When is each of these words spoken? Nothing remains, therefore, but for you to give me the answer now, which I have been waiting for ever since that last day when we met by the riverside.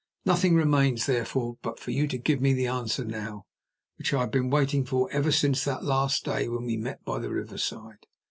Nothing 0.25 0.55
remains, 0.55 1.05
therefore, 1.05 1.59
but 1.61 1.79
for 1.79 1.91
you 1.91 2.07
to 2.07 2.17
give 2.17 2.41
me 2.41 2.53
the 2.53 2.65
answer 2.65 3.05
now, 3.05 3.45
which 3.99 4.15
I 4.15 4.21
have 4.21 4.31
been 4.31 4.49
waiting 4.49 4.83
for 4.83 5.07
ever 5.11 5.31
since 5.31 5.63
that 5.63 5.83
last 5.83 6.25
day 6.25 6.49
when 6.49 6.65
we 6.65 6.75
met 6.75 7.05
by 7.05 7.19
the 7.19 7.29
riverside. 7.29 8.07